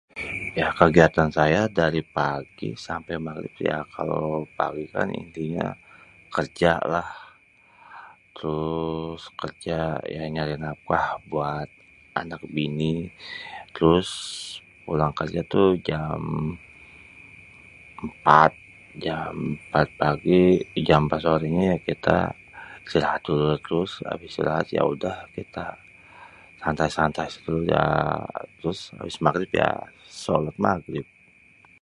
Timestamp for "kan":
4.95-5.07